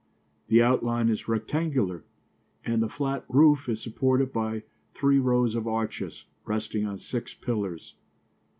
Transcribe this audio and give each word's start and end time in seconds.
The 0.47 0.63
outline 0.63 1.09
is 1.09 1.27
rectangular, 1.27 2.03
and 2.65 2.81
the 2.81 2.89
flat 2.89 3.23
roof 3.29 3.69
is 3.69 3.79
supported 3.83 4.33
by 4.33 4.63
three 4.95 5.19
rows 5.19 5.53
of 5.53 5.67
arches, 5.67 6.25
resting 6.43 6.87
on 6.87 6.97
six 6.97 7.35
pillars. 7.35 7.93